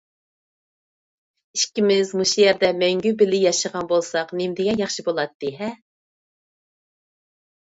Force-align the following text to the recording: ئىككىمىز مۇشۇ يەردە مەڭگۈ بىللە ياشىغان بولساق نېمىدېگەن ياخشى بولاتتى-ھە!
ئىككىمىز 1.57 2.13
مۇشۇ 2.21 2.41
يەردە 2.43 2.71
مەڭگۈ 2.85 3.11
بىللە 3.19 3.43
ياشىغان 3.43 3.91
بولساق 3.93 4.33
نېمىدېگەن 4.41 4.83
ياخشى 4.85 5.07
بولاتتى-ھە! 5.11 5.71